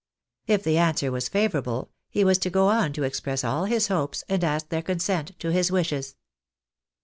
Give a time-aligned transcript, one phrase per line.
[0.47, 4.23] If the answer was favourable, he was to go on to express all his hopes,
[4.27, 6.15] and ask their consent to his wishes.